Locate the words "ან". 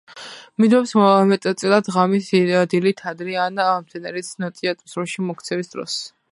3.45-3.63